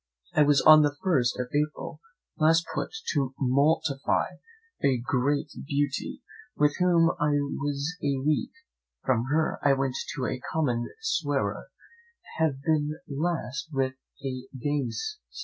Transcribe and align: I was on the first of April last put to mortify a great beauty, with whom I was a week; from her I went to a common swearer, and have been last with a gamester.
I 0.33 0.41
was 0.41 0.61
on 0.61 0.81
the 0.81 0.95
first 1.03 1.39
of 1.39 1.49
April 1.53 1.99
last 2.39 2.65
put 2.73 2.89
to 3.13 3.35
mortify 3.37 4.37
a 4.83 4.97
great 4.97 5.51
beauty, 5.67 6.23
with 6.57 6.75
whom 6.79 7.11
I 7.19 7.33
was 7.35 7.97
a 8.01 8.17
week; 8.25 8.49
from 9.05 9.25
her 9.25 9.59
I 9.61 9.73
went 9.73 9.93
to 10.15 10.25
a 10.25 10.41
common 10.51 10.89
swearer, 11.03 11.67
and 12.39 12.49
have 12.53 12.61
been 12.63 12.97
last 13.07 13.67
with 13.71 13.93
a 14.25 14.47
gamester. 14.59 15.19